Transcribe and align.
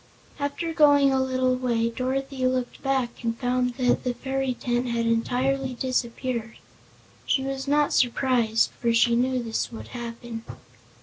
After 0.39 0.73
going 0.73 1.11
a 1.13 1.21
little 1.21 1.55
way 1.55 1.91
Dorothy 1.91 2.47
looked 2.47 2.81
back 2.81 3.23
and 3.23 3.37
found 3.37 3.75
that 3.75 4.03
the 4.03 4.15
fairy 4.15 4.55
tent 4.55 4.87
had 4.87 5.05
entirely 5.05 5.75
disappeared. 5.75 6.57
She 7.27 7.43
was 7.43 7.67
not 7.67 7.93
surprised, 7.93 8.71
for 8.71 8.95
she 8.95 9.15
knew 9.15 9.43
this 9.43 9.71
would 9.71 9.89
happen. 9.89 10.43